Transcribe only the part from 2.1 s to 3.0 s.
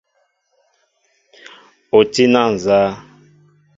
tí na nzá?